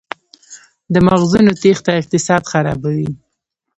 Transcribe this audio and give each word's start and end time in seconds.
د 0.93 0.95
مغزونو 1.07 1.51
تیښته 1.61 1.91
اقتصاد 1.99 2.43
خرابوي؟ 2.51 3.09